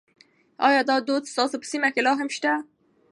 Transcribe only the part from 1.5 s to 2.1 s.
په سیمه کې